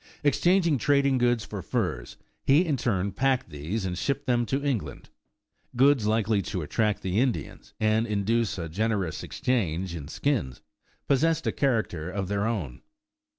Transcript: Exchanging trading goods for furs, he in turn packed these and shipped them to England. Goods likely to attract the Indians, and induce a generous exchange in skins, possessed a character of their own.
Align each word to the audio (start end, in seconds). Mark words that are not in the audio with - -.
Exchanging 0.23 0.79
trading 0.79 1.19
goods 1.19 1.45
for 1.45 1.61
furs, 1.61 2.17
he 2.43 2.65
in 2.65 2.75
turn 2.75 3.11
packed 3.11 3.51
these 3.51 3.85
and 3.85 3.95
shipped 3.95 4.25
them 4.25 4.47
to 4.47 4.65
England. 4.65 5.11
Goods 5.75 6.07
likely 6.07 6.41
to 6.41 6.63
attract 6.63 7.03
the 7.03 7.19
Indians, 7.19 7.75
and 7.79 8.07
induce 8.07 8.57
a 8.57 8.67
generous 8.67 9.21
exchange 9.21 9.95
in 9.95 10.07
skins, 10.07 10.63
possessed 11.07 11.45
a 11.45 11.51
character 11.51 12.09
of 12.09 12.29
their 12.29 12.47
own. 12.47 12.81